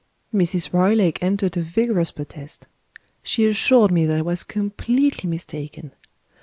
Mrs. 0.33 0.73
Roylake 0.73 1.21
entered 1.21 1.55
a 1.57 1.61
vigorous 1.61 2.09
protest. 2.09 2.65
She 3.21 3.45
assured 3.45 3.91
me 3.91 4.07
that 4.07 4.17
I 4.17 4.23
was 4.23 4.41
completely 4.41 5.29
mistaken. 5.29 5.91